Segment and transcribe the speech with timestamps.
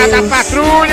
[0.00, 0.30] começar a Meu cada Deus.
[0.30, 0.89] patrulha.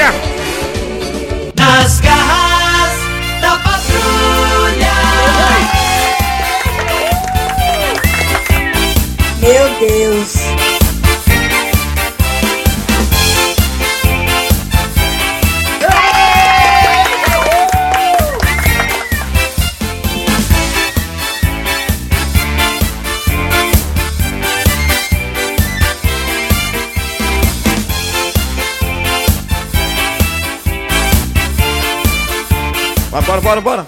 [33.61, 33.86] Bora,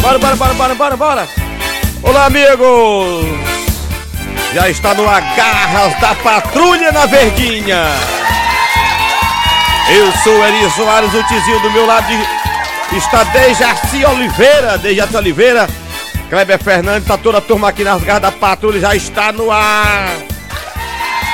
[0.00, 0.18] bora, bora.
[0.18, 1.28] Bora, bora, bora, bora, bora.
[2.02, 3.24] Olá, amigos.
[4.52, 7.86] Já está no Agarras da Patrulha na Verdinha.
[9.88, 12.06] Eu sou Eri Soares, o tizinho do meu lado
[12.92, 14.76] está Dejaci Oliveira.
[14.78, 15.68] Dejaci Oliveira.
[16.28, 20.08] Kleber Fernandes, tá toda a turma aqui nas garras da patrulha, já está no ar.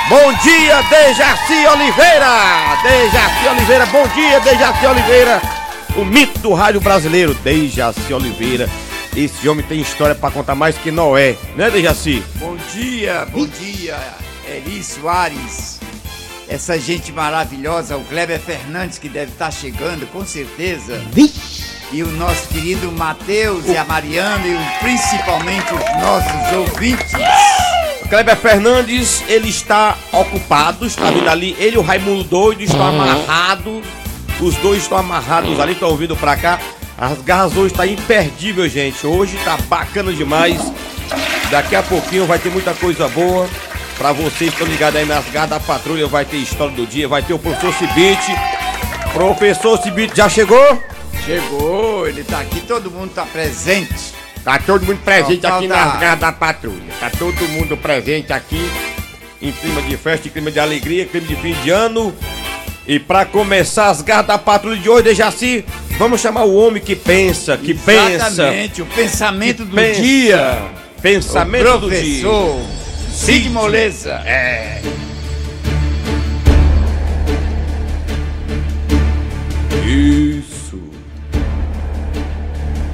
[0.09, 2.77] Bom dia, Dejaci Oliveira!
[2.83, 5.41] Dejaci Oliveira, bom dia, Dejaci Oliveira!
[5.97, 8.69] O mito do rádio brasileiro, Dejaci Oliveira.
[9.15, 12.23] Esse homem tem história pra contar mais que Noé, né, Dejaci?
[12.35, 13.97] Bom dia, bom dia,
[14.47, 15.79] Eri Soares.
[16.47, 20.97] Essa gente maravilhosa, o Kleber Fernandes, que deve estar chegando, com certeza.
[21.11, 21.71] Vixe.
[21.91, 27.11] E o nosso querido Matheus e a Mariana, e principalmente os nossos ouvintes.
[28.01, 31.53] O Kleber Fernandes, ele está ocupado, está vindo ali.
[31.59, 33.83] Ele e o Raimundo Doido estão amarrados.
[34.41, 36.59] Os dois estão amarrados ali, estão ouvindo pra cá.
[36.97, 39.05] As garras hoje tá imperdível, gente.
[39.05, 40.59] Hoje tá bacana demais.
[41.49, 43.47] Daqui a pouquinho vai ter muita coisa boa.
[43.97, 47.07] Pra vocês que estão ligados aí nas garras da patrulha, vai ter história do dia,
[47.07, 48.31] vai ter o professor Cibite.
[49.13, 50.81] Professor Cibite já chegou?
[51.23, 53.93] Chegou, ele tá aqui, todo mundo tá presente.
[54.43, 56.81] Tá todo mundo presente Só aqui falta- nas garras da patrulha.
[56.99, 58.71] Tá todo mundo presente aqui
[59.39, 62.11] em clima de festa, em clima de alegria, clima de fim de ano.
[62.91, 65.63] E pra começar as garras da patrulha de hoje, Dejaci,
[65.97, 70.01] vamos chamar o homem que pensa, que pensa, Exatamente, o pensamento do pensa.
[70.01, 70.61] dia.
[71.01, 72.21] pensamento o do dia.
[72.21, 72.59] professor
[73.13, 74.15] Cid Moleza.
[74.25, 74.81] É.
[79.87, 80.81] Isso.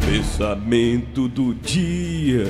[0.06, 2.46] Pensamento do dia.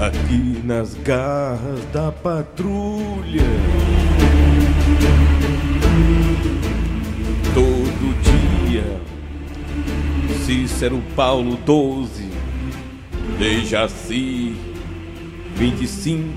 [0.00, 4.01] Aqui nas garras da patrulha.
[7.54, 9.00] Todo dia.
[10.44, 12.30] Cícero Paulo 12.
[13.38, 14.54] Dejaci
[15.56, 16.32] 25.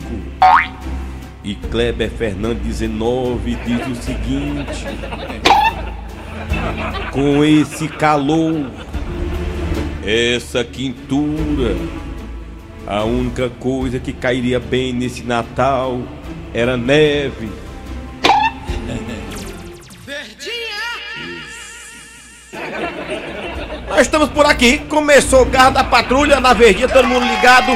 [1.43, 4.85] E Kleber Fernandes 19 diz o seguinte:
[7.11, 8.71] Com esse calor,
[10.03, 11.75] essa quintura,
[12.87, 16.01] a única coisa que cairia bem nesse Natal
[16.53, 17.49] era neve.
[23.95, 27.71] Nós estamos por aqui, começou o carro da patrulha na verdinha, todo mundo ligado.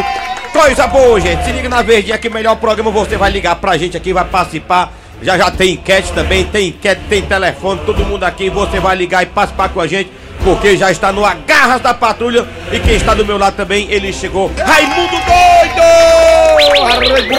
[0.52, 1.46] Coisa boa, gente.
[1.46, 4.25] Se liga na verdinha que o melhor programa você vai ligar pra gente aqui, vai
[4.25, 4.91] participar.
[5.22, 9.24] Já já tem enquete também, tem enquete, tem telefone, todo mundo aqui, você vai ligar
[9.24, 10.12] e participar com a gente,
[10.44, 14.11] porque já está no Agarras da Patrulha e quem está do meu lado também, ele
[14.11, 14.52] chegou.
[14.58, 15.85] Raimundo Doido!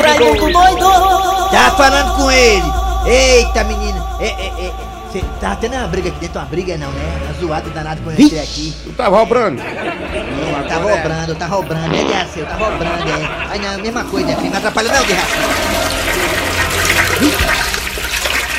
[0.00, 1.50] Raimundo doido!
[1.50, 2.72] Tá falando com ele.
[3.06, 4.06] Eita, menina.
[4.20, 4.89] É, é, é.
[5.12, 7.20] Cê tá tendo uma briga aqui dentro, uma briga não, né?
[7.24, 8.74] Uma zoada danada quando eu entrei aqui.
[8.84, 9.60] Tu tava roubando?
[9.60, 13.48] É, tá roubando, tá roubando, é Deacil, tá roubando, é.
[13.50, 14.50] Ai não, mesma coisa, né, filho?
[14.50, 16.40] Não atrapalha não, Deacil.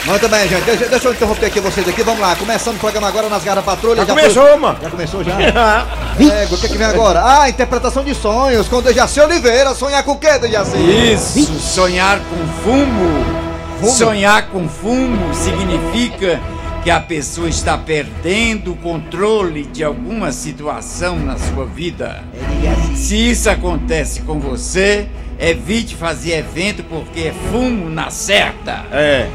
[0.05, 0.63] Muito bem, gente.
[0.63, 2.03] Deixa, deixa eu interromper aqui vocês aqui.
[2.03, 2.35] Vamos lá.
[2.35, 3.97] Começando o programa agora nas Garras Patrulha.
[3.97, 4.77] Já começou, mano.
[4.81, 5.87] Já começou já?
[6.19, 7.23] É, o que, que vem agora?
[7.25, 9.73] Ah, interpretação de sonhos com Dejaci Oliveira.
[9.73, 10.77] Sonhar com o quê, Dejaci?
[10.77, 13.40] Isso, sonhar com fumo.
[13.81, 13.91] Fumo?
[13.93, 16.39] Sonhar com fumo significa
[16.83, 22.23] que a pessoa está perdendo o controle de alguma situação na sua vida.
[22.95, 25.07] Se isso acontece com você,
[25.39, 28.85] evite fazer evento porque é fumo na certa.
[28.91, 29.27] É.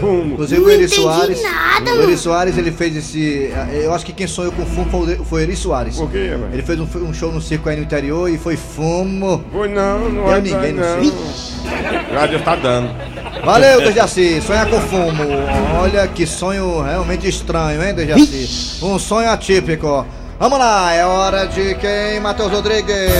[0.00, 0.32] Fumo.
[0.34, 1.42] Inclusive Não o Eri Soares.
[1.42, 2.16] nada, o Eri.
[2.16, 3.50] Soares, ele fez esse.
[3.72, 5.96] Eu acho que quem sonhou com fumo foi o- foi o Eri Soares.
[5.96, 6.48] Por quê, velho?
[6.52, 9.42] Ele fez um, um show no circo aí no interior e foi fumo.
[9.52, 11.12] Foi não, não vai ninguém dar, no não.
[12.12, 12.90] Já Deus tá dando.
[13.44, 14.42] Valeu, Dejaci.
[14.46, 15.22] Sonhar com fumo.
[15.80, 18.78] Olha que sonho realmente estranho, hein, Dejaci?
[18.82, 20.04] Um sonho atípico.
[20.38, 23.10] Vamos lá, é hora de quem, Matheus Rodrigues?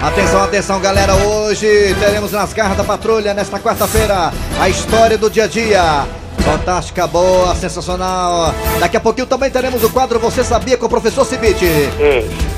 [0.00, 1.14] Atenção, atenção, galera.
[1.14, 6.06] Hoje teremos nas garras da patrulha, nesta quarta-feira, a história do dia a dia.
[6.38, 8.54] Fantástica, boa, sensacional.
[8.78, 11.66] Daqui a pouquinho também teremos o quadro Você Sabia com o professor Cibite.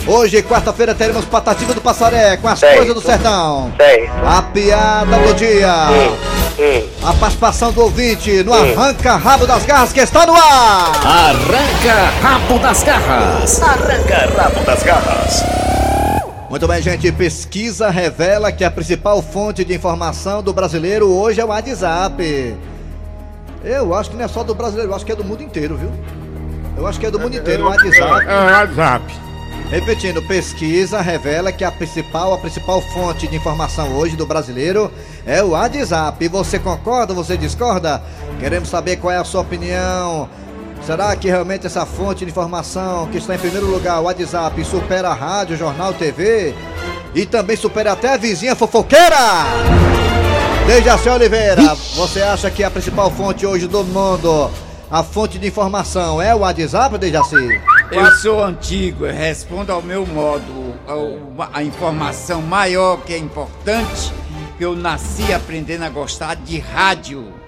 [0.06, 2.76] Hoje, quarta-feira, teremos Patativa do Passaré com as Sei.
[2.76, 3.72] coisas do sertão.
[3.78, 4.08] Sei.
[4.24, 5.74] A piada do dia.
[7.02, 10.92] A participação do ouvinte no Arranca Rabo das Garras que está no ar.
[11.02, 13.62] Arranca rabo das garras.
[13.62, 15.42] Arranca rabo das garras.
[16.50, 17.12] Muito bem, gente.
[17.12, 22.56] Pesquisa revela que a principal fonte de informação do brasileiro hoje é o WhatsApp.
[23.62, 25.76] Eu acho que não é só do brasileiro, eu acho que é do mundo inteiro,
[25.76, 25.92] viu?
[26.76, 28.26] Eu acho que é do mundo inteiro, o WhatsApp.
[28.26, 29.04] É, WhatsApp.
[29.70, 34.90] Repetindo, pesquisa revela que a principal, a principal fonte de informação hoje do brasileiro
[35.24, 36.24] é o WhatsApp.
[36.24, 38.02] E você concorda, você discorda?
[38.40, 40.28] Queremos saber qual é a sua opinião.
[40.82, 45.10] Será que realmente essa fonte de informação que está em primeiro lugar, o WhatsApp, supera
[45.10, 46.54] a rádio, jornal, TV?
[47.14, 49.16] E também supera até a vizinha fofoqueira?
[50.66, 54.50] Dejaci Oliveira, você acha que a principal fonte hoje do mundo,
[54.90, 57.60] a fonte de informação é o WhatsApp, Dejaci?
[57.90, 60.74] Eu sou antigo, eu respondo ao meu modo.
[60.86, 64.12] A, a informação maior que é importante,
[64.58, 67.39] eu nasci aprendendo a gostar de rádio.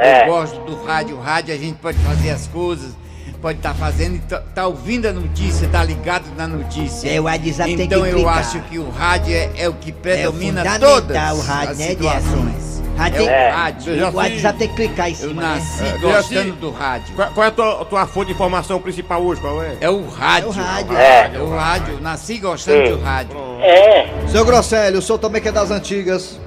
[0.00, 0.22] É.
[0.24, 1.16] Eu gosto do rádio.
[1.16, 2.92] O rádio a gente pode fazer as coisas,
[3.40, 7.08] pode estar fazendo, e tá, tá ouvindo a notícia, tá ligado na notícia.
[7.10, 8.38] É, o WhatsApp tem que Então eu clicar.
[8.38, 11.86] acho que o rádio é, é o que predomina fundamental todas o rádio, as né,
[11.88, 12.70] situações.
[12.96, 13.96] Rádio É o rádio.
[13.98, 15.48] Já O WhatsApp tem que clicar em Eu cima, né?
[15.54, 17.14] nasci É, gostando do rádio.
[17.14, 19.40] Qual, qual é a tua, tua fonte de informação principal hoje?
[19.40, 19.76] Qual é?
[19.80, 20.48] É o rádio.
[20.48, 20.96] É o rádio.
[20.98, 21.30] É.
[21.34, 22.00] É o rádio.
[22.02, 23.36] Nasci gostando do rádio.
[23.62, 24.06] É.
[24.28, 26.38] Seu Grosselio, o senhor também que é das antigas.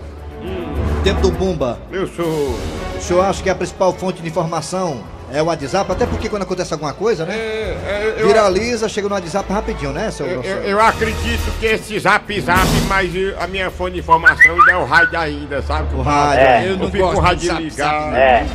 [1.04, 1.80] Tempo do Bumba.
[1.92, 2.56] Eu sou.
[3.04, 5.92] O senhor acha que a principal fonte de informação é o WhatsApp?
[5.92, 7.36] Até porque quando acontece alguma coisa, né?
[7.36, 11.66] É, é, eu, Viraliza, chega no WhatsApp rapidinho, né, seu eu, eu, eu acredito que
[11.66, 13.12] esse zap zap, mas
[13.42, 15.94] a minha fonte de informação ainda é o rádio ainda, sabe?
[15.94, 16.46] O rádio.
[16.46, 16.70] É.
[16.70, 18.04] Eu não fico com gosto o rádio zap, ligado.
[18.06, 18.16] zap.
[18.16, 18.46] É.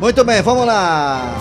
[0.00, 1.38] Muito bem, vamos lá.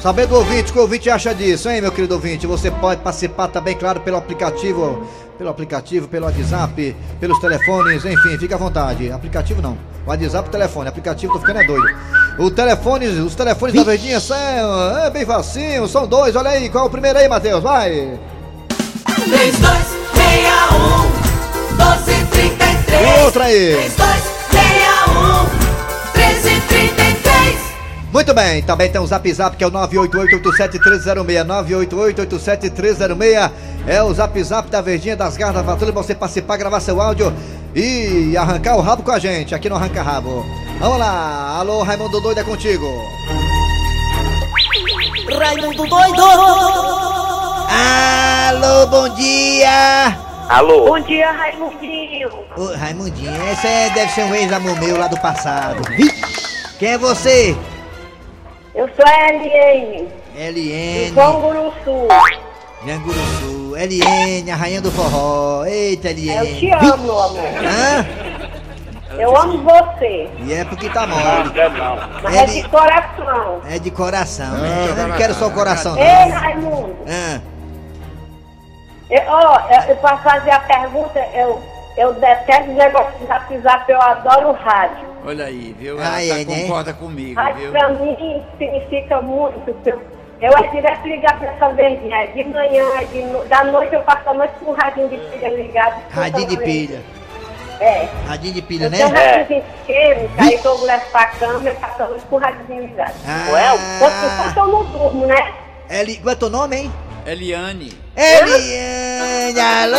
[0.00, 2.46] Saber do ouvinte, o que o ouvinte acha disso, hein, meu querido ouvinte?
[2.46, 5.06] Você pode participar também, claro, pelo aplicativo,
[5.36, 9.10] pelo aplicativo, pelo WhatsApp, pelos telefones, enfim, fica à vontade.
[9.10, 9.76] Aplicativo não.
[10.06, 10.88] WhatsApp, telefone.
[10.88, 11.88] Aplicativo, tô ficando é doido.
[12.38, 14.36] O telefone, os telefones da Verdinha são
[14.98, 16.36] é bem facinho, são dois.
[16.36, 17.62] Olha aí, qual é o primeiro aí, Matheus?
[17.62, 18.18] Vai!
[19.24, 23.74] 3261 1233 Outra aí.
[23.74, 25.83] 3261 1333
[28.14, 31.44] Muito bem, também tem o Zap Zap que é o 988-87306.
[32.14, 33.50] 988-87306
[33.88, 37.00] é o Zap Zap da Verdinha das Garras da Patrulha pra você participar, gravar seu
[37.00, 37.34] áudio
[37.74, 40.46] e arrancar o rabo com a gente aqui no Arranca Rabo.
[40.78, 42.86] Vamos lá, alô Raimundo Doido é contigo.
[45.36, 46.22] Raimundo doido!
[48.48, 50.16] Alô, bom dia!
[50.48, 50.84] Alô.
[50.84, 52.28] Bom dia, Raimundinho.
[52.56, 55.82] Ô, Raimundinho, esse é, deve ser um ex-amor meu lá do passado.
[56.78, 57.56] Quem é você?
[58.74, 62.08] Eu sou a Eliane, LN, do Conguruçu.
[62.84, 65.64] Janguruçu, LN, a rainha do forró.
[65.64, 66.14] Eita, Eu
[66.56, 67.44] te amo, meu amor.
[67.64, 68.06] Hã?
[69.16, 70.28] Eu amo você.
[70.40, 71.52] E é porque tá mole.
[72.22, 73.60] Mas é de coração.
[73.70, 74.86] É de coração, né?
[74.88, 76.40] Eu não quero só o coração, Ei, não.
[76.40, 76.96] Raimundo.
[77.06, 77.40] Hã?
[79.08, 81.62] Eu, ó, eu, eu, pra fazer a pergunta, eu,
[81.96, 85.06] eu detesto o negócio de zap zap, eu adoro o rádio.
[85.26, 85.96] Olha aí, viu?
[86.00, 86.62] Ah, Ela tá, é, né?
[86.62, 87.70] concorda comigo, Rádio viu?
[87.72, 89.74] pra mim significa muito.
[89.86, 90.02] Eu,
[90.40, 92.16] eu é direto ligar pra essa verdinha.
[92.16, 95.08] É de manhã, é de no- da noite eu passo a noite com o radinho
[95.08, 95.94] de pilha ligado.
[96.10, 97.02] Radinho de pilha.
[97.80, 98.08] É.
[98.28, 98.96] Radinho de pilha, Eu né?
[98.98, 102.24] tenho um radinho pequeno, que aí que eu levo pra cama e passo a noite
[102.26, 103.14] com o radinho ligado.
[103.26, 105.52] Ah, Enquanto eu não durmo, né?
[105.90, 106.92] Eli, qual é teu nome, hein?
[107.26, 107.90] Eliane.
[108.16, 109.96] Eliane, alô!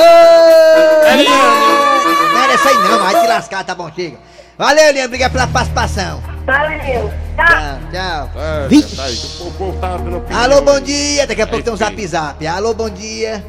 [1.12, 2.34] Eliane!
[2.34, 4.18] Não era essa aí não, vai te lascar, tá bom, chega.
[4.58, 6.22] Valeu, Eliane, obrigado pela participação.
[6.46, 7.12] Valeu.
[7.36, 7.48] Tá?
[7.48, 8.42] Tchau, tchau.
[8.42, 8.96] É, Vixe.
[8.96, 10.44] tá aí, o povo tá dando opinião.
[10.44, 11.28] Alô, bom dia.
[11.28, 12.48] Daqui a pouco tem um zap zap.
[12.48, 13.44] Alô, bom dia.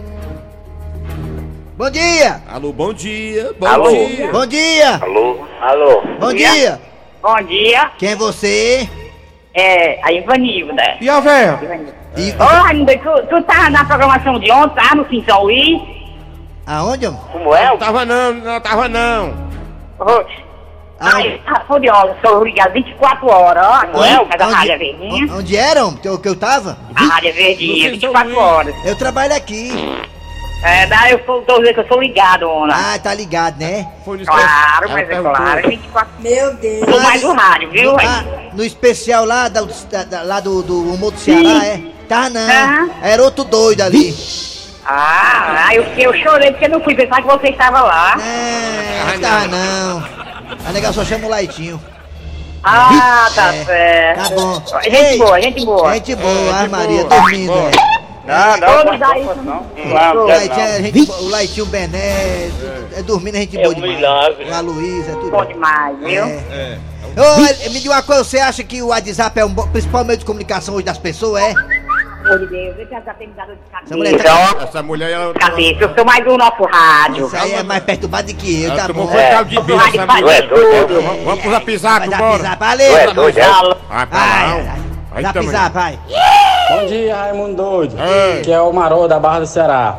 [1.76, 2.42] Bom dia.
[2.48, 3.52] Alô, bom dia.
[3.58, 3.90] Bom Alô.
[3.90, 4.32] dia.
[4.32, 4.94] Bom dia.
[4.96, 5.46] Alô.
[5.60, 6.02] Alô.
[6.18, 6.80] Bom dia.
[7.22, 7.90] Bom dia.
[7.98, 8.88] Quem é você?
[9.54, 10.96] É a Ivanilda.
[11.00, 11.60] E a véia?
[12.16, 14.94] E, Ô, Raimundo, tu, tu tá na programação de ontem, tá?
[14.94, 15.80] No Sim São Luís?
[16.66, 17.20] aonde, amor?
[17.30, 17.66] Como é?
[17.68, 19.34] Não tava não, não tava não.
[19.98, 20.24] Ô,
[20.98, 23.86] Ai, tá furiosa, sou ligado 24 horas, ó.
[23.86, 24.24] Como é?
[24.24, 25.34] Mas a Rádio é Verdinha.
[25.34, 25.92] onde eram?
[25.94, 26.78] Que eu, que eu tava?
[26.94, 28.38] A Rádio é Verdinha, Vocês são 24 ruins.
[28.42, 28.74] horas.
[28.84, 29.70] Eu trabalho aqui.
[30.64, 32.74] É, daí eu sou, tô dizendo que eu sou ligado, Ona.
[32.74, 33.86] Ah, tá ligado, né?
[34.06, 36.90] Foi no Claro, mas é claro, 24 Meu Deus.
[36.90, 37.92] Sou mais do rádio, viu?
[37.92, 39.60] No, ah, no especial lá, da,
[39.90, 41.80] da- da- lá do, do humor do Ceará, é?
[42.08, 42.40] Tá não.
[42.40, 42.90] Aham.
[43.02, 44.14] Era outro doido ali.
[44.88, 48.16] Ah, eu, eu chorei porque eu não fui pensar que você estava lá.
[48.20, 50.04] É, não tava não.
[50.68, 51.82] A nega só chama o Laitinho.
[52.62, 54.28] Ah, tá É, certo.
[54.28, 54.62] Tá bom.
[54.82, 55.94] Gente Ei, boa, gente boa.
[55.94, 57.68] Gente boa, ai Maria, dormindo, boa.
[57.70, 57.96] é.
[58.26, 59.66] Não, não, Todos não, não,
[60.14, 60.22] não.
[60.24, 62.50] O Laitinho, é gente o Laitinho Bené,
[62.96, 63.94] é dormindo, é gente boa um demais.
[63.96, 64.52] milagre.
[64.52, 65.30] A Luísa, é tudo.
[65.30, 66.24] bom demais, viu?
[66.24, 66.78] É.
[67.16, 70.18] Ô, me diga uma coisa, você acha que o WhatsApp é o bo- principal meio
[70.18, 71.54] de comunicação hoje das pessoas, é?
[72.26, 74.54] Amor de Deus, já tem me dado de Essa mulher cabeça.
[74.56, 74.64] tá...
[74.64, 75.34] Essa mulher, ela.
[75.34, 77.26] Cabeça, eu sou mais do nosso rádio.
[77.26, 79.06] Isso aí é mais perturbado do que eu, Ela tá bom?
[79.06, 80.48] caldo de bicho, essa Vai, mulher.
[80.48, 80.86] vai, vai.
[81.02, 82.36] Vamos- Vamos pro zap zap, Vai dar bora.
[82.38, 82.96] pisar, valeu!
[82.96, 83.06] É?
[83.06, 84.74] Vai pra Vai, lá.
[85.22, 85.98] vai, pisar, vai.
[86.68, 87.96] Bom dia, Raimundo Doido.
[88.00, 88.42] Ei.
[88.42, 89.96] Que é o Marô da Barra do Ceará.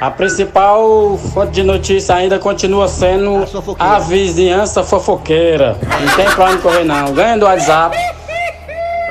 [0.00, 3.44] A principal fonte de notícia ainda continua sendo
[3.78, 5.76] A a vizinhança fofoqueira.
[5.82, 7.12] Não tem pra onde correr, não.
[7.12, 7.96] Ganha do WhatsApp.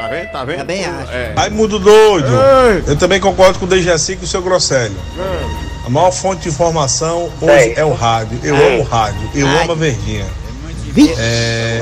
[0.10, 0.32] Tá vendo?
[0.32, 0.58] Tá vendo?
[0.60, 1.12] Também acho.
[1.12, 1.34] É.
[1.36, 2.28] Raimundo doido!
[2.88, 4.98] Eu também concordo com o Dejaci e com o seu Grosselio.
[5.86, 8.40] A maior fonte de informação hoje é o rádio.
[8.44, 9.30] Eu amo o rádio.
[9.36, 10.26] Eu amo a Verdinha.
[11.20, 11.80] É,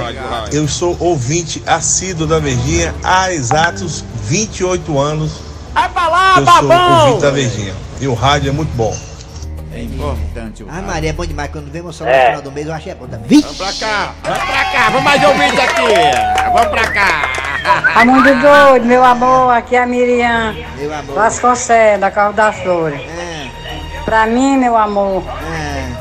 [0.52, 5.32] eu sou ouvinte assíduo da Verdinha há exatos 28 anos.
[5.74, 6.72] Vai pra lá, Eu sou
[7.06, 7.74] ouvinte da Verdinha.
[8.02, 8.96] E o rádio é muito bom.
[9.74, 10.88] É importante o Ai, rádio.
[10.88, 11.52] Maria, é bom demais.
[11.52, 12.20] Quando vem emocionado É.
[12.22, 13.42] no final do mês, eu achei bom também.
[13.42, 16.52] Vamos pra cá, vamos pra cá, vamos mais ouvinte aqui.
[16.54, 17.34] Vamos pra cá.
[17.68, 21.16] Raimundo doido, meu amor, aqui é a Miriam Meu amor.
[21.16, 23.00] Vasconcelos, da Carro das Flores.
[23.02, 23.48] É,
[24.06, 25.22] Pra mim, meu amor,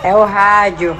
[0.03, 0.11] é.
[0.11, 0.97] é o rádio.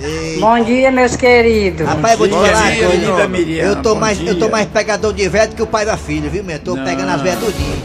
[0.00, 0.38] Ei.
[0.38, 1.86] Bom dia, meus queridos.
[1.88, 3.28] Rapaz, eu vou te Bom falar dia, coisa.
[3.28, 5.84] Miriam, Eu tô bom mais, eu tô mais pegador de velho do que o pai
[5.84, 6.58] da filha, viu, meu?
[6.60, 6.84] Tô Não.
[6.84, 7.82] pegando as velhas tudinho.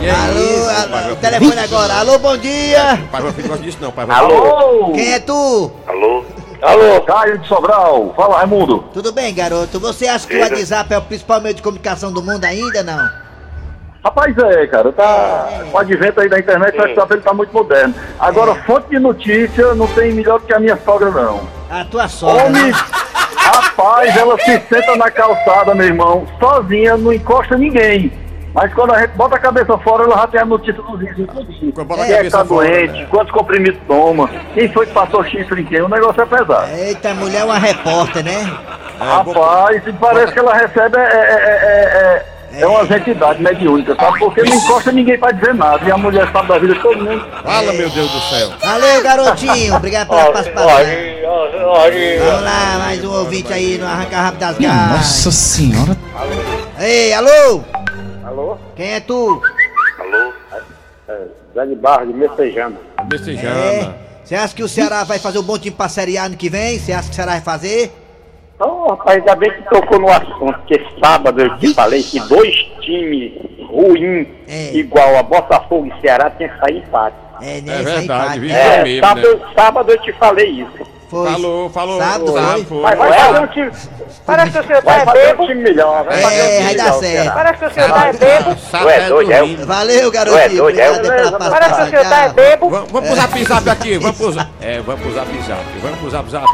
[0.00, 1.94] E é Alô, isso, alô, o telefone agora.
[1.94, 2.98] Alô, bom dia.
[3.12, 4.06] Pai, meu filho gosta disso não, pai.
[4.08, 4.92] Alô?
[4.94, 5.70] Quem é tu?
[5.86, 6.24] Alô?
[6.62, 7.00] Alô?
[7.02, 8.84] Caio de Sobral, fala Raimundo.
[8.92, 9.80] Tudo bem, garoto?
[9.80, 10.40] Você acha que o.
[10.40, 13.10] WhatsApp é o principal meio de comunicação do mundo ainda, não?
[14.04, 17.52] Rapaz, é, cara, tá com o advento aí da internet, o WhatsApp ele tá muito
[17.52, 17.94] moderno.
[18.18, 21.40] Agora, fonte de notícia não tem melhor do que a minha sogra, não.
[21.70, 22.44] A tua sogra.
[22.44, 22.72] Homem, né?
[23.80, 28.12] rapaz, ela se senta na calçada, meu irmão, sozinha, não encosta ninguém.
[28.52, 31.30] Mas quando a gente bota a cabeça fora, ela já tem a notícia dos vizinhos.
[31.32, 31.72] tudinho.
[31.76, 33.06] A Quem é que tá fora, doente, né?
[33.08, 36.70] quantos comprimidos toma, quem foi que passou chifre em quem, o negócio é pesado.
[36.72, 38.52] Eita, mulher é uma repórter, né?
[38.98, 44.18] Rapaz, e parece que ela recebe é, é, é, é, é umas entidades mediúnicas, sabe?
[44.18, 45.80] Porque não encosta ninguém pra dizer nada.
[45.86, 47.24] E a mulher sabe da vida de todo mundo.
[47.42, 48.50] Fala, meu Deus do céu.
[48.60, 49.76] Valeu, garotinho.
[49.76, 50.68] Obrigado pela participação.
[50.68, 54.96] Vamos lá, mais um ouvinte aí no Arranca Rápido das Garras.
[54.96, 55.96] Nossa senhora.
[56.78, 57.62] Ei, alô?
[58.30, 58.56] Alô?
[58.76, 59.42] Quem é tu?
[59.98, 60.32] Alô?
[61.08, 61.18] É,
[61.52, 62.76] Zé de Barra, de Messejana.
[62.96, 63.02] É.
[63.12, 63.96] Messejana.
[64.24, 66.48] Você acha que o Ceará vai fazer um bom time pra Série A ano que
[66.48, 66.78] vem?
[66.78, 67.92] Você acha que o Ceará vai fazer?
[68.54, 72.54] Então, rapaz, ainda bem que tocou no assunto, porque sábado eu te falei que dois
[72.82, 73.32] times
[73.68, 74.74] ruins, É.
[74.76, 77.16] igual a Botafogo e Ceará, tinha que sair empate.
[77.42, 77.80] É, né?
[77.80, 78.38] É verdade, pai.
[78.38, 78.54] viu?
[78.54, 80.89] É, mesmo, sábado, sábado eu te falei isso.
[81.10, 81.28] Foi.
[81.32, 81.98] Falou, falou.
[81.98, 82.64] Sábado, Sábado, foi?
[82.64, 82.82] foi.
[82.82, 83.70] Mas vai fazer um time.
[84.26, 85.46] Parece que o senhor Vai tá é fazer um bebo.
[85.46, 86.04] time melhor.
[86.04, 87.34] Vai É, um vai dar certo.
[87.34, 88.56] Parece que o senhor tá é bebo.
[88.70, 89.64] Sábado doido, é.
[89.66, 90.40] Valeu, garotinho.
[90.40, 92.70] Ué, doido, é Obrigado o- pela Parece Parece que o senhor tá é bebo.
[92.70, 94.50] Vamos, vamos pro zap zap aqui, vamos pro zap.
[94.60, 96.46] É, vamos pro zap zap, vamos pro zap zap.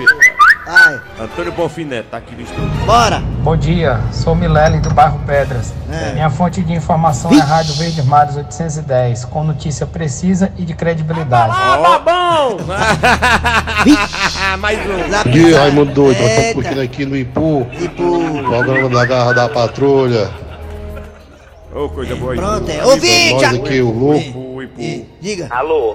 [0.67, 2.69] Vai, Antônio Bonfineto tá aqui no estúdio.
[2.85, 3.21] bora.
[3.45, 5.73] Bom dia, sou Milele do bairro Pedras.
[5.89, 6.13] É.
[6.15, 10.75] Minha fonte de informação é a Rádio Verde Mares 810, com notícia precisa e de
[10.75, 11.55] credibilidade.
[11.57, 12.59] Ah, tá bom!
[14.59, 15.09] Mais um.
[15.09, 15.61] Zap, Bom dia.
[15.61, 16.19] Raimundo Doido.
[16.21, 16.55] Nós estamos Eita.
[16.55, 18.43] curtindo aqui no Ipu, Ipu.
[18.49, 20.29] programa da Garra da Patrulha.
[21.73, 22.39] Ô, coisa boa aí.
[22.39, 22.85] Pronto, é.
[22.85, 23.33] Ouvinte!
[23.35, 25.47] Nós aqui, o Louco, Ipu, Diga.
[25.51, 25.95] Alô?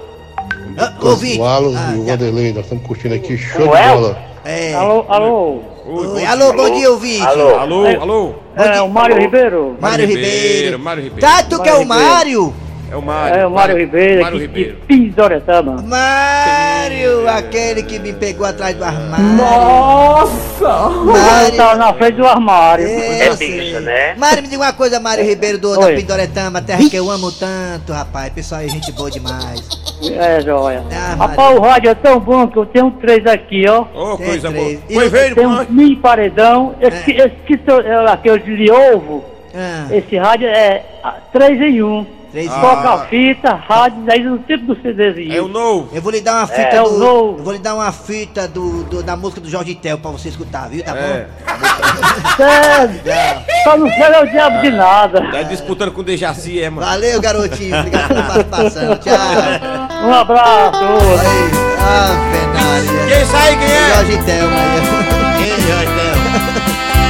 [0.78, 1.38] Ah, Ouvinte.
[1.38, 2.04] o Alan Ah, e o.
[2.04, 2.52] Vanderlei.
[2.52, 4.18] Nós estamos curtindo aqui, show de bola.
[4.44, 4.74] É.
[4.74, 5.60] Alô, alô.
[5.84, 7.22] Oi, alô, bom dia, ouvinte.
[7.22, 7.58] Alô?
[7.58, 8.34] Alô, alô.
[8.56, 9.76] É o Mário Ribeiro.
[9.80, 10.78] Mário Ribeiro.
[10.78, 11.20] Mário Ribeiro.
[11.26, 12.54] Tá, tu que é o Mário Mário?
[12.92, 13.40] É o Mário.
[13.40, 14.74] É o Mário Ribeiro, Mário aqui Ribeiro.
[14.74, 15.82] de Pindoretama.
[15.82, 19.24] Mário, aquele que me pegou atrás do armário.
[19.34, 20.90] Nossa!
[20.90, 21.56] Mário.
[21.56, 22.86] Tá na frente do armário.
[22.86, 24.14] É, É bicho, né?
[24.18, 25.86] Mário, me diga uma coisa, Mário Ribeiro do da.
[25.96, 28.30] Pindoretama, terra que eu amo tanto, rapaz.
[28.34, 29.66] Pessoal, aí, gente boa demais.
[30.14, 30.82] É, joia.
[30.92, 33.86] Ah, Rapaz, o rádio é tão bom que eu tenho três aqui, ó.
[33.94, 34.64] Ô, Tem coisa boa.
[34.64, 34.80] três.
[34.90, 35.66] E Foi ver, Tem um mãe?
[35.70, 36.74] mini paredão.
[36.78, 37.26] Esse, É.
[37.26, 42.04] esse que é aquele de ovo, Ah, esse rádio é ah, três em um.
[42.32, 42.60] Três Ah.
[42.60, 45.32] Toca a fita, rádio, aí no tipo do CDzinho.
[45.36, 45.88] É o novo.
[45.94, 46.88] Eu vou lhe dar uma fita É, do.
[46.94, 47.38] o novo.
[47.38, 50.28] Eu vou lhe dar uma fita do, do- da música do Jorge Tel pra você
[50.30, 50.82] escutar, viu?
[50.82, 51.26] Tá É.
[51.28, 52.36] bom?
[52.36, 53.00] Sério,
[53.64, 55.30] só não serve o diabo de nada.
[55.30, 56.86] Tá disputando com o Dejaci, é, mano.
[56.86, 57.76] Valeu, garotinho.
[57.78, 58.96] Obrigado pela participação.
[58.96, 60.06] Tchau.
[60.08, 60.78] Um abraço.
[60.82, 63.06] Aí, ah, Fenária.
[63.16, 63.94] Quem sai, quem é?
[63.94, 65.44] Jorge Tel, aí.
[65.44, 65.92] Quem, Jorge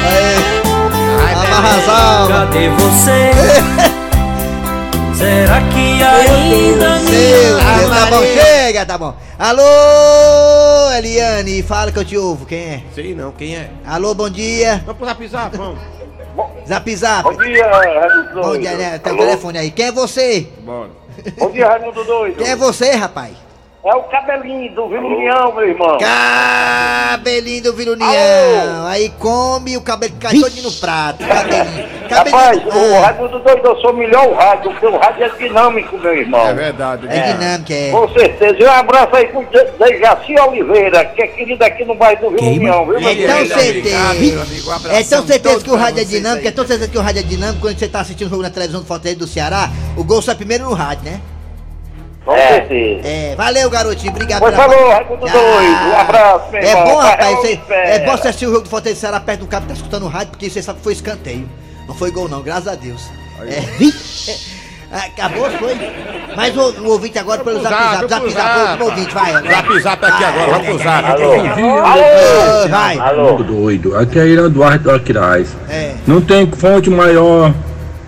[0.04, 0.36] Aí.
[1.24, 2.28] Ai, Amarra as almas.
[2.38, 3.92] Cadê você?
[5.14, 7.78] Será que ainda me Meu ama?
[7.78, 9.14] Deus, tá bom, chega, tá bom.
[9.38, 12.82] Alô, Eliane, fala que eu te ouvo, quem é?
[12.94, 13.70] Sei não, quem é?
[13.86, 14.82] Alô, bom dia.
[14.86, 15.78] Vamos pro zap zap, vamos.
[16.66, 17.22] Zap zap.
[17.24, 18.98] Bom dia, Raimundo Bom dia, né?
[18.98, 19.70] Tem o telefone aí.
[19.70, 20.48] Quem é você?
[20.60, 20.90] Bora.
[21.38, 22.36] Bom dia, Raimundo Doido.
[22.36, 23.32] Quem é você, rapaz?
[23.84, 25.98] É o cabelinho do Vila União, meu irmão.
[25.98, 28.86] Cabelinho do Vilunião.
[28.86, 31.18] Aí come o cabelo cai todo no prato.
[31.26, 31.88] Cabelinho.
[32.08, 32.36] Cabelinho.
[32.38, 35.98] Rapaz, Ah, o Raimundo Doido, eu sou melhor o rádio, porque o rádio é dinâmico,
[35.98, 36.46] meu irmão.
[36.46, 37.08] É verdade.
[37.08, 37.90] É dinâmico, é.
[37.90, 38.56] Com certeza.
[38.56, 42.36] E um abraço aí pro De- Dejaci Oliveira, que é querido aqui no bairro do
[42.36, 43.96] Vila União, viu, meu É tão certeza.
[44.92, 47.24] É tão certeza que o rádio é dinâmico, é tão certeza que o rádio é
[47.24, 50.22] dinâmico quando você tá assistindo o jogo na televisão do Fortaleza do Ceará, o gol
[50.22, 51.20] sai primeiro no rádio, né?
[52.24, 53.08] Com certeza.
[53.08, 55.88] É, valeu, garotinho, obrigado Pois falou, Raimundo Doido.
[55.90, 56.84] Um abraço, meu É irmão.
[56.84, 57.88] bom, rapaz, você, Espera.
[57.88, 60.04] é bom você assistir o jogo do Fortaleza Ceará perto do cabo que tá escutando
[60.04, 61.48] o rádio, porque você sabe que foi escanteio.
[61.88, 63.02] Não foi gol não, graças a Deus.
[63.44, 63.54] É,
[64.92, 65.76] é, acabou, foi?
[66.36, 69.32] Mas o, o ouvinte agora pelo zap zap, zap zap, o último ouvinte, vai.
[69.32, 71.08] Zap zap aqui agora, vamos pro zap.
[71.10, 72.98] Alô, vai.
[72.98, 73.42] Alô.
[73.42, 73.96] Doido.
[73.96, 75.48] Aqui é Irã Duarte do Aquiraz.
[75.68, 75.94] É.
[76.06, 77.52] Não tem fonte maior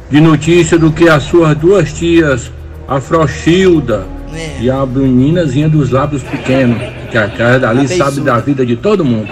[0.09, 2.53] de notícia do que as suas duas tias,
[2.87, 4.07] a Frochilda
[4.61, 8.07] e a meninazinha dos lábios pequenos, que a cara dali Abençoa.
[8.07, 9.29] sabe da vida de todo mundo.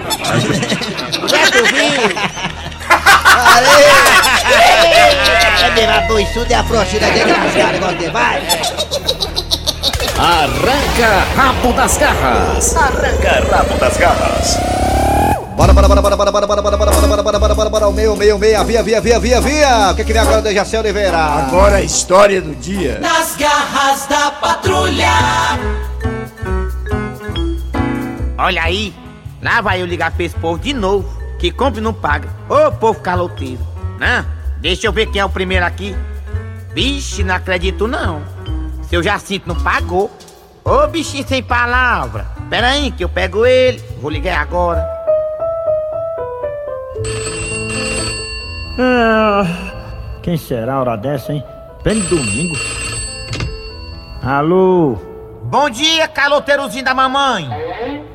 [5.75, 8.41] É a boiçuda e a frouxida dele, vai.
[10.17, 12.75] Arranca rabo das garras.
[12.77, 14.57] Arranca rabo das garras.
[15.55, 17.87] Bora, bora, bora, bora, bora, bora, bora, bora, bora, bora, bora, bora, bora, bora, bora,
[17.87, 19.91] o meio, meio, meia, via, via, via, via, via.
[19.91, 21.15] O que que vem agora do Jaci Oliveira?
[21.15, 22.97] Agora a história do dia.
[22.99, 25.11] Nas garras da patrulha.
[28.35, 28.95] Olha aí,
[29.43, 32.29] lá vai eu ligar pra esse povo de novo, que compra e não paga.
[32.49, 33.61] Ô povo caloteiro,
[33.99, 34.25] né?
[34.59, 35.95] Deixa eu ver quem é o primeiro aqui.
[36.73, 38.23] Vixe, não acredito não.
[38.89, 40.09] Seu Jacinto não pagou.
[40.65, 42.25] Ô bichinho sem palavra.
[42.49, 43.83] Pera aí que eu pego ele.
[44.01, 45.02] Vou ligar agora.
[48.79, 49.43] Ah,
[50.21, 51.43] quem será a hora dessa, hein?
[51.83, 52.55] Pleno domingo.
[54.23, 54.97] Alô?
[55.43, 57.47] Bom dia, caloteirozinho da mamãe.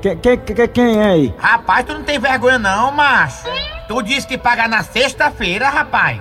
[0.01, 1.35] Que, que, que- quem é aí?
[1.39, 3.45] Rapaz, tu não tem vergonha não, macho.
[3.87, 6.21] Tu disse que paga na sexta-feira, rapaz.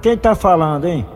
[0.00, 1.06] Quem tá falando, hein?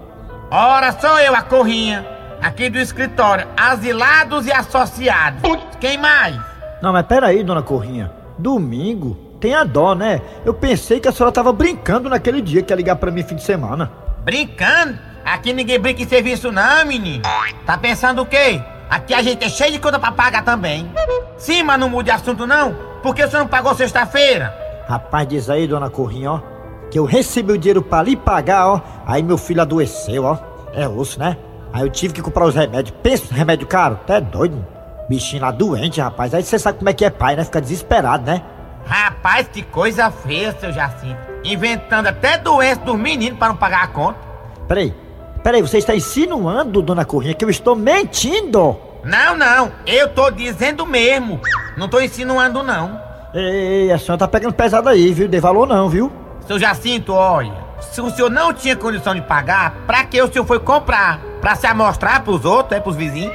[0.51, 2.07] Ora, sou eu, a Corrinha.
[2.43, 5.41] Aqui do escritório, asilados e associados.
[5.81, 6.39] Quem mais?
[6.83, 8.13] Não, mas peraí, dona Corrinha.
[8.39, 9.17] Domingo?
[9.45, 10.23] Tenha dó, né?
[10.43, 13.35] Eu pensei que a senhora tava brincando naquele dia que ia ligar pra mim fim
[13.35, 13.93] de semana.
[14.21, 14.99] Brincando?
[15.23, 17.23] Aqui ninguém brinca em serviço não, menino.
[17.67, 18.59] Tá pensando o quê?
[18.89, 20.91] Aqui a gente é cheio de conta pra pagar também.
[21.37, 22.75] Sim, mas não mude assunto não.
[23.03, 24.51] Por que você não pagou sexta-feira?
[24.89, 26.41] Rapaz, diz aí, dona Corrinha, ó.
[26.91, 28.81] Que eu recebi o dinheiro pra lhe pagar, ó.
[29.05, 30.39] Aí meu filho adoeceu, ó.
[30.73, 31.37] É osso, né?
[31.71, 32.97] Aí eu tive que comprar os remédios.
[33.03, 33.99] Pensa, remédio caro?
[34.05, 34.67] Até doido.
[35.07, 36.33] Bichinho lá doente, rapaz.
[36.33, 37.45] Aí você sabe como é que é pai, né?
[37.45, 38.41] Fica desesperado, né?
[38.87, 41.19] Rapaz, que coisa feia, seu Jacinto.
[41.43, 44.19] Inventando até doença dos meninos pra não pagar a conta.
[44.69, 44.95] Peraí.
[45.43, 48.79] Peraí, você está insinuando, dona Corrinha, que eu estou mentindo?
[49.03, 49.73] Não, não.
[49.87, 51.41] Eu tô dizendo mesmo.
[51.77, 53.01] Não tô insinuando, não.
[53.35, 55.29] Ei, a senhora tá pegando pesado aí, viu?
[55.29, 56.11] Dei valor não, viu?
[56.47, 57.65] Seu Jacinto, olha.
[57.81, 61.21] Se o senhor não tinha condição de pagar, pra que o senhor foi comprar?
[61.41, 63.35] Pra se amostrar pros outros, é pros vizinhos?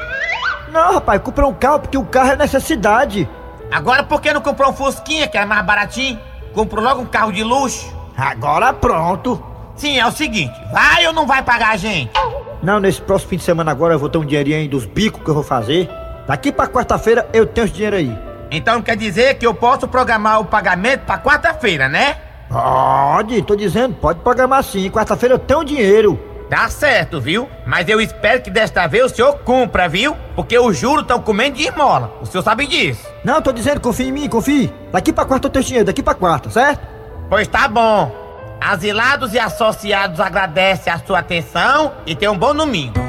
[0.71, 3.29] Não, rapaz, comprei um carro porque o carro é necessidade.
[3.71, 6.19] Agora por que não comprou um Fusquinha, que é mais baratinho?
[6.53, 7.95] Comprou logo um carro de luxo?
[8.17, 9.41] Agora pronto.
[9.75, 12.11] Sim, é o seguinte, vai ou não vai pagar a gente?
[12.61, 15.23] Não, nesse próximo fim de semana agora eu vou ter um dinheirinho aí dos bicos
[15.23, 15.89] que eu vou fazer.
[16.27, 18.19] Daqui pra quarta-feira eu tenho esse dinheiro aí.
[18.51, 22.17] Então quer dizer que eu posso programar o pagamento pra quarta-feira, né?
[22.49, 24.89] Pode, tô dizendo, pode programar sim.
[24.89, 26.19] Quarta-feira eu tenho dinheiro.
[26.49, 27.47] Tá certo, viu?
[27.65, 30.15] Mas eu espero que desta vez o senhor cumpra, viu?
[30.35, 32.11] Porque os juros estão comendo de esmola.
[32.21, 33.07] O senhor sabe disso.
[33.23, 34.73] Não, tô dizendo, confia em mim, confie.
[34.91, 36.81] Daqui pra quarta eu tenho dinheiro, daqui pra quarta, certo?
[37.29, 38.11] Pois tá bom.
[38.59, 42.99] Asilados e associados agradecem a sua atenção e tenham um bom domingo.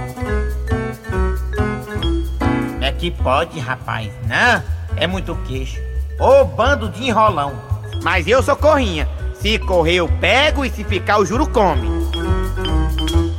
[2.83, 4.62] É que pode, rapaz, né?
[4.96, 5.81] É muito queixo.
[6.18, 7.55] Ô bando de enrolão.
[8.03, 9.09] Mas eu sou corrinha.
[9.35, 11.99] Se correr eu pego e se ficar o juro come.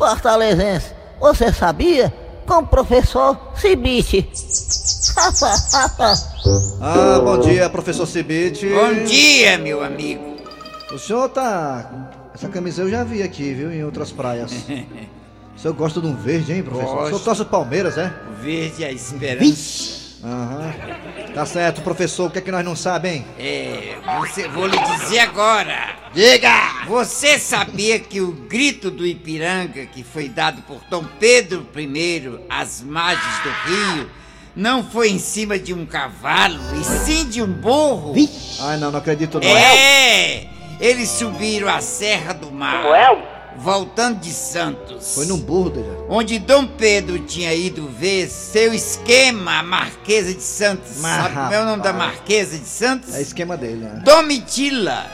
[0.01, 0.87] Fortalezense,
[1.19, 2.11] você sabia?
[2.47, 4.27] Com o professor Cibite.
[6.81, 8.67] Ah, bom dia, professor Cibite.
[8.67, 10.37] Bom dia, meu amigo.
[10.91, 12.09] O senhor tá.
[12.33, 14.51] Essa camisa eu já vi aqui, viu, em outras praias.
[15.55, 16.93] O senhor gosta de um verde, hein, professor?
[16.93, 17.25] O senhor Gosto.
[17.25, 18.11] torce Palmeiras, é?
[18.31, 20.00] O verde é a esperança.
[20.23, 20.73] Aham.
[21.33, 22.27] Tá certo, professor.
[22.27, 23.25] O que é que nós não sabemos?
[23.39, 25.95] É, você, vou lhe dizer agora.
[26.13, 26.85] Diga!
[26.87, 32.81] Você sabia que o grito do Ipiranga, que foi dado por Dom Pedro I às
[32.81, 34.09] margens do rio,
[34.55, 38.13] não foi em cima de um cavalo, e sim de um burro?
[38.59, 39.47] Ai, não, não acredito não.
[39.47, 40.47] É!
[40.79, 42.83] Eles subiram a Serra do Mar,
[43.57, 45.15] voltando de Santos.
[45.15, 45.71] Foi num burro.
[46.09, 50.97] Onde Dom Pedro tinha ido ver seu esquema, a Marquesa de Santos.
[50.97, 52.11] Mas, Sabe como é o nome da rapaz.
[52.15, 53.13] Marquesa de Santos?
[53.13, 54.01] É esquema dele, né?
[54.03, 55.05] Domitila.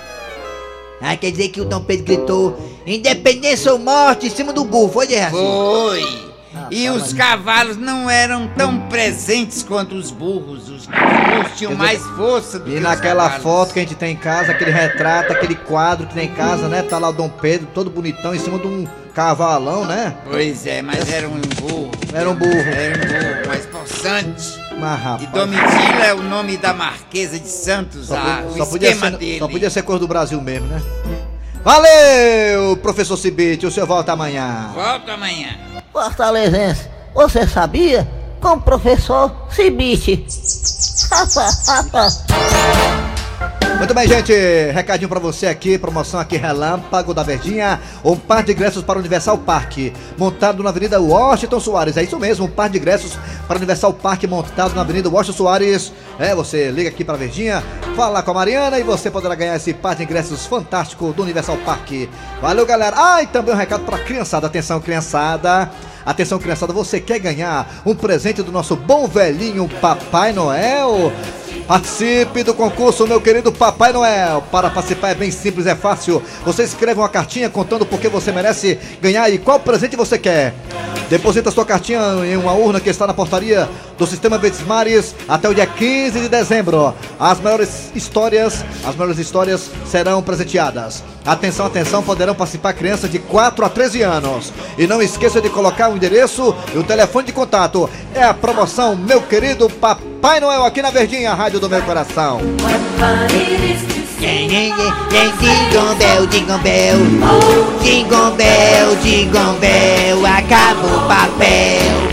[1.02, 4.92] Ah, quer dizer que o Dom Pedro gritou independência ou morte em cima do burro,
[4.92, 5.32] foi, Dejaci?
[5.32, 6.27] Foi.
[6.72, 10.70] E os cavalos não eram tão presentes quanto os burros.
[10.70, 13.44] Os burros tinham mais força do E que naquela os cavalos.
[13.44, 16.68] foto que a gente tem em casa, aquele retrato, aquele quadro que tem em casa,
[16.68, 16.82] né?
[16.82, 20.16] Tá lá o Dom Pedro, todo bonitão, em cima de um cavalão, né?
[20.30, 21.92] Pois é, mas era um burro.
[22.14, 22.52] Era um burro.
[22.52, 24.68] Era um burro mais possante.
[24.80, 25.24] Mas, rapaz.
[25.24, 28.90] E Domitila é o nome da Marquesa de Santos, Só, ah, podia- o só podia
[28.92, 29.40] esquema ser, dele.
[29.40, 30.80] só podia ser cor do Brasil mesmo, né?
[31.64, 34.70] Valeu, professor Cibite, o senhor volta amanhã.
[34.74, 35.50] Volta amanhã.
[35.98, 38.08] Fortalezense, você sabia?
[38.40, 40.28] Com o professor Cibite.
[43.78, 44.34] Muito bem, gente.
[44.74, 49.00] Recadinho pra você aqui, promoção aqui Relâmpago da Verdinha, um par de ingressos para o
[49.00, 51.96] Universal Park, montado na Avenida Washington Soares.
[51.96, 55.38] É isso mesmo, um par de ingressos para o Universal Park montado na Avenida Washington
[55.38, 55.94] Soares.
[56.18, 57.64] É, você liga aqui pra Verdinha,
[57.96, 61.58] fala com a Mariana e você poderá ganhar esse par de ingressos fantástico do Universal
[61.58, 62.10] Park.
[62.42, 62.96] Valeu, galera.
[62.98, 64.48] Ah, e também um recado pra criançada.
[64.48, 65.70] Atenção, criançada.
[66.08, 71.12] Atenção, criançada, você quer ganhar um presente do nosso bom velhinho Papai Noel?
[71.68, 74.42] Participe do concurso, meu querido Papai Noel.
[74.50, 76.24] Para participar é bem simples, é fácil.
[76.46, 80.54] Você escreve uma cartinha contando por que você merece ganhar e qual presente você quer.
[81.10, 83.68] Deposita sua cartinha em uma urna que está na portaria
[83.98, 86.96] do Sistema Verdes até o dia 15 de dezembro.
[87.20, 91.04] As maiores histórias, as maiores histórias serão presenteadas.
[91.28, 94.54] Atenção, atenção, poderão participar crianças de 4 a 13 anos.
[94.78, 97.90] E não esqueça de colocar o endereço e o telefone de contato.
[98.16, 102.40] É a promoção, meu querido Papai Noel, aqui na Verdinha, Rádio do Meu Coração.
[104.20, 106.98] Jingle bell, jingle bell,
[107.84, 112.08] jingle bell, jingle bell, acabou o papel.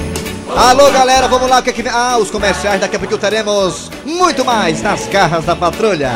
[0.56, 1.92] Alô, galera, vamos lá, o que é que vem?
[1.94, 6.10] Ah, os comerciais, daqui a pouco teremos muito mais nas garras da patrulha.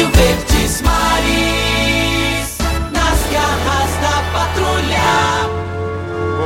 [0.00, 2.56] Rádio Verdes Maris,
[2.90, 5.10] nas garras da patrulha.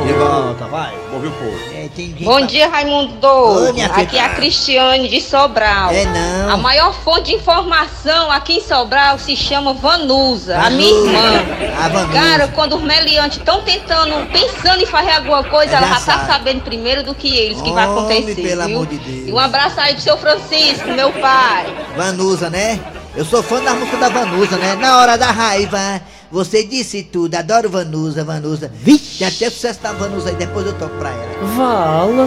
[0.05, 0.93] De volta, vai.
[1.13, 1.75] Ouviu o povo.
[2.25, 5.93] Bom dia, Raimundo Oi, Aqui é a Cristiane de Sobral.
[5.93, 6.51] É, não.
[6.51, 11.45] A maior fonte de informação aqui em Sobral se chama Vanusa, a minha irmã.
[11.81, 12.13] A Vanusa.
[12.13, 16.01] Cara, quando os meliantes estão tentando, pensando em fazer alguma coisa, Já ela já tá
[16.01, 16.27] sabe.
[16.27, 18.35] sabendo primeiro do que eles que vai acontecer.
[18.35, 18.77] pelo viu?
[18.77, 19.29] amor de Deus.
[19.29, 21.73] E um abraço aí pro seu Francisco, meu pai.
[21.97, 22.81] Vanusa, né?
[23.17, 24.75] Eu sou fã da música da Vanusa, né?
[24.75, 26.01] Na hora da raiva,
[26.33, 27.37] você disse tudo.
[27.37, 28.69] Adoro Vanusa, Vanusa.
[28.75, 31.47] Vixe, tem até sucesso da Vanusa aí, depois eu toco pra ela.
[31.57, 32.27] Vala.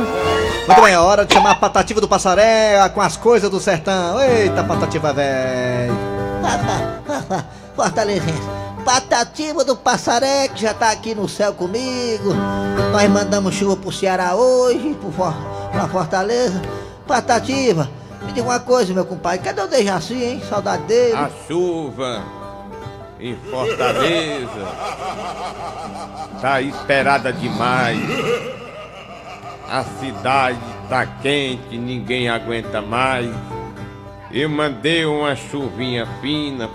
[0.68, 4.22] Muito bem, é hora de chamar a Patativa do Passaré com as coisas do sertão.
[4.22, 5.94] Eita, Patativa, velho.
[7.76, 8.58] Fortalezense.
[8.86, 12.34] Patativa do Passaré, que já tá aqui no céu comigo.
[12.94, 16.62] Nós mandamos chuva pro Ceará hoje, pro pra Fortaleza.
[17.06, 17.90] Patativa,
[18.24, 19.40] me diga uma coisa, meu compadre.
[19.40, 20.42] Cadê o Dejaci, hein?
[20.48, 21.14] Saudade dele.
[21.14, 22.24] A chuva
[23.20, 24.68] em Fortaleza
[26.42, 28.00] tá esperada demais.
[29.70, 33.30] A cidade tá quente, ninguém aguenta mais.
[34.32, 36.70] Eu mandei uma chuvinha fina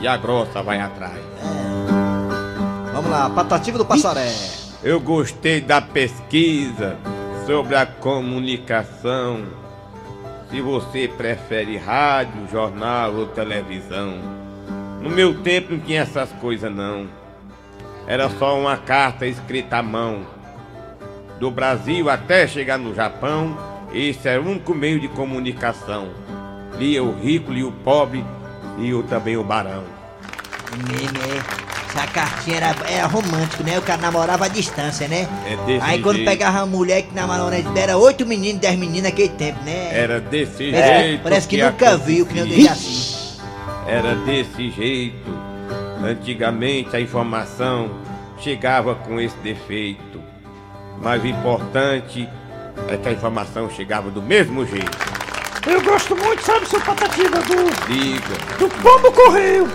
[0.00, 1.20] e a grossa vai atrás.
[2.92, 4.32] Vamos lá, Patativa do Passaré.
[4.82, 6.96] Eu gostei da pesquisa
[7.46, 9.65] sobre a comunicação.
[10.50, 14.18] Se você prefere rádio, jornal ou televisão.
[15.02, 17.08] No meu tempo não tinha essas coisas não.
[18.06, 20.24] Era só uma carta escrita à mão.
[21.40, 23.58] Do Brasil até chegar no Japão,
[23.92, 26.08] esse era o único meio de comunicação.
[26.78, 28.24] Lia o rico, lia o pobre
[28.78, 29.84] e o, também o barão.
[30.72, 31.20] Menino,
[31.96, 33.78] Essa cartinha era, era romântico, né?
[33.78, 35.26] O cara namorava à distância, né?
[35.46, 36.28] É desse Aí quando jeito.
[36.28, 39.88] pegava uma mulher que namorava na era oito meninos, dez meninas naquele tempo, né?
[39.98, 41.22] Era desse Parece- jeito.
[41.22, 43.38] parece que nunca viu, que nem Dejaci.
[43.86, 45.34] Era desse jeito.
[46.04, 47.90] Antigamente a informação
[48.40, 50.20] chegava com esse defeito.
[51.00, 52.28] Mas o importante
[52.88, 54.98] é que a informação chegava do mesmo jeito.
[55.66, 59.66] Eu gosto muito, sabe, seu Patativa, do, Liga, do Pombo Correio.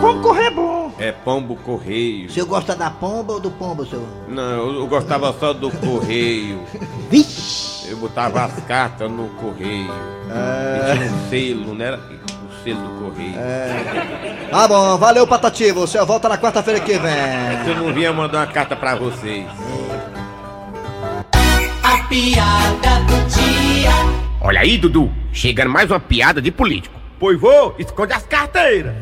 [0.00, 0.67] Pombo Correio é bom.
[0.98, 2.26] É pombo correio.
[2.26, 4.04] O senhor gosta da pomba ou do pombo, senhor?
[4.28, 6.60] Não, eu, eu gostava só do correio.
[7.88, 9.90] Eu botava as cartas no correio.
[10.30, 10.94] É.
[10.94, 11.92] E tinha um selo, né?
[11.92, 13.38] O selo do correio.
[13.38, 14.48] É.
[14.50, 15.72] Tá bom, valeu, Patati.
[15.72, 17.64] Você volta na quarta-feira que vem.
[17.64, 19.46] Se eu não vinha mandar uma carta pra vocês.
[21.82, 23.90] A piada do dia.
[24.40, 26.94] Olha aí, Dudu, chegando mais uma piada de político.
[27.18, 28.94] Pois vou, esconde as carteiras.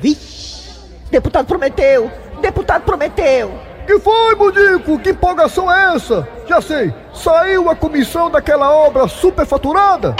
[1.10, 2.10] Deputado prometeu!
[2.40, 3.52] Deputado prometeu!
[3.86, 4.98] Que foi, Mudico?
[4.98, 6.26] Que empolgação é essa?
[6.48, 10.16] Já sei, saiu a comissão daquela obra superfaturada?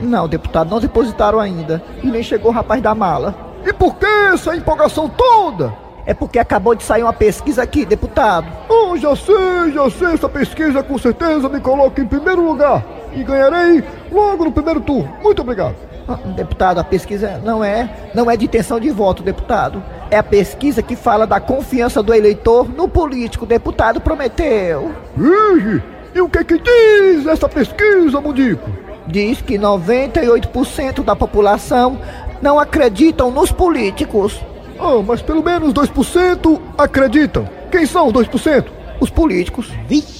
[0.00, 1.82] Não, deputado, não depositaram ainda.
[2.02, 3.34] E nem chegou o rapaz da mala.
[3.66, 5.74] E por que essa empolgação toda?
[6.06, 8.46] É porque acabou de sair uma pesquisa aqui, deputado.
[8.70, 12.82] Oh, já sei, já sei, essa pesquisa com certeza me coloca em primeiro lugar.
[13.12, 15.12] E ganharei logo no primeiro turno.
[15.22, 15.74] Muito obrigado.
[16.08, 19.82] Ah, Deputado, a pesquisa não é, não é de intenção de voto, deputado.
[20.10, 23.46] É a pesquisa que fala da confiança do eleitor no político.
[23.46, 24.90] Deputado prometeu.
[25.16, 25.80] Ih,
[26.12, 28.68] e o que que diz essa pesquisa, Mudico?
[29.06, 31.98] Diz que 98% da população
[32.42, 34.40] não acreditam nos políticos.
[34.80, 37.48] Ah, mas pelo menos 2% acreditam.
[37.70, 38.64] Quem são os 2%?
[38.98, 39.70] Os políticos.
[39.88, 40.19] Deixa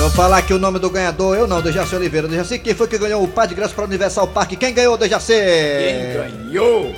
[0.00, 2.26] eu falar aqui o nome do ganhador, eu não, Dejaci Oliveira.
[2.26, 4.52] Dejaci, quem foi que ganhou o par de graça para o Universal Park?
[4.58, 5.34] Quem ganhou, Dejaci?
[5.34, 6.14] Quem
[6.48, 6.94] ganhou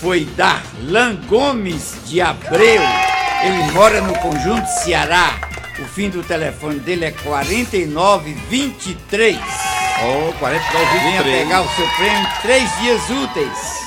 [0.00, 2.82] foi Darlan Gomes de Abreu.
[3.44, 5.38] Ele mora no Conjunto Ceará.
[5.78, 9.38] O fim do telefone dele é 4923.
[10.02, 11.24] Oh, 4923.
[11.24, 13.80] Venha pegar o seu prêmio em três dias úteis.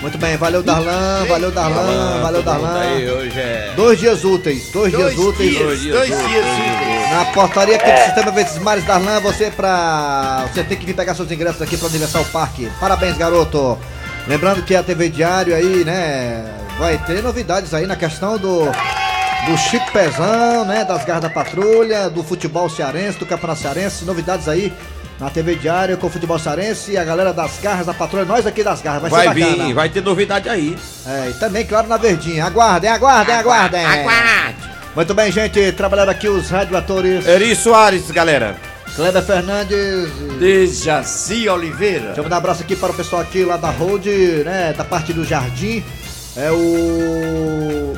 [0.00, 2.80] Muito bem, valeu Darlan, valeu Darlan, valeu Darlan.
[2.80, 3.72] Aí, hoje é.
[3.76, 5.50] Dois dias úteis, dois, Dois dias úteis.
[5.50, 5.62] dias,
[5.94, 6.91] dois dias úteis.
[7.12, 10.46] Na portaria aqui do Sistema Verdes Mares Darlan, você pra.
[10.50, 12.60] Você tem que vir pegar seus ingressos aqui para o Universal Park.
[12.80, 13.78] Parabéns, garoto.
[14.26, 16.42] Lembrando que a TV Diário aí, né?
[16.78, 18.64] Vai ter novidades aí na questão do.
[19.44, 20.84] Do Chico Pezão, né?
[20.84, 24.72] Das garras da patrulha, do futebol cearense, do campeonato cearense, novidades aí
[25.18, 28.46] na TV Diário com o futebol cearense e a galera das garras da patrulha, nós
[28.46, 29.64] aqui das garras, vai, Vai ser bacana.
[29.66, 30.78] vir, vai ter novidade aí.
[31.06, 32.44] É, e também, claro, na Verdinha.
[32.44, 33.84] Aguardem, aguardem, aguardem.
[33.84, 34.71] Aguarde.
[34.94, 35.72] Muito bem, gente.
[35.72, 37.26] Trabalhando aqui os radioatores.
[37.26, 38.56] Eri Soares, galera.
[38.94, 40.10] Kleber Fernandes.
[40.38, 42.06] Dejaci Oliveira.
[42.06, 44.10] Deixa eu mandar um abraço aqui para o pessoal aqui lá da Road,
[44.44, 44.74] né?
[44.76, 45.82] Da parte do Jardim.
[46.36, 47.94] É o.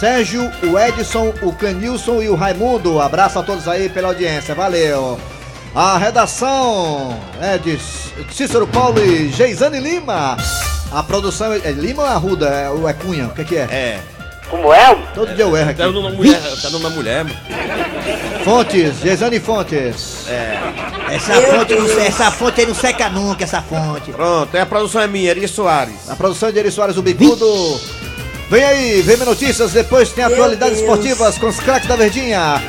[0.00, 3.00] Sérgio, o Edson, o Clenilson e o Raimundo.
[3.00, 4.54] Abraço a todos aí pela audiência.
[4.54, 5.18] Valeu.
[5.74, 7.78] A redação é de
[8.32, 10.36] Cícero Paulo e Geisane Lima.
[10.90, 12.46] A produção é é Lima ou é Arruda?
[12.48, 13.26] É, ou é Cunha?
[13.26, 13.62] O que, que é?
[13.70, 14.15] É.
[14.50, 14.94] Como é?
[15.14, 15.78] Todo dia eu erro aqui.
[15.78, 17.36] Tá no nome da mulher, tá mulher, mano.
[18.44, 20.28] Fontes, Geisane Fontes.
[20.28, 20.58] É.
[21.10, 24.12] Essa fonte, não, essa fonte aí não seca nunca, essa fonte.
[24.12, 26.08] Pronto, é a produção é minha, Eri Soares.
[26.08, 27.46] A produção de Eri Soares, o Bicudo.
[28.48, 32.62] Vem aí, vem notícias, depois tem atualidades esportivas com os craques da Verdinha.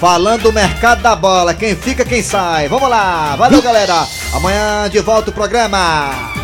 [0.00, 2.68] Falando do mercado da bola, quem fica, quem sai.
[2.68, 4.06] Vamos lá, valeu galera.
[4.32, 6.43] Amanhã de volta o programa.